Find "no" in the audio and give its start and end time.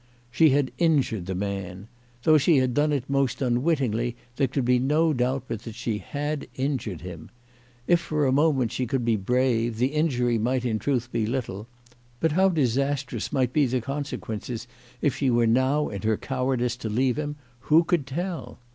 4.79-5.13